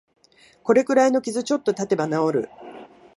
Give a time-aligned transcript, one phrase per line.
[0.63, 2.49] これくらいの傷、ちょっとたてば治る